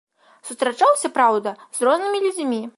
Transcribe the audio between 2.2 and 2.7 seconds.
людзьмі.